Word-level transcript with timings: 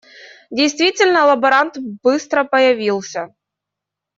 Действительно 0.49 1.25
лаборант 1.27 1.77
быстро 1.77 2.43
появился. 2.43 3.35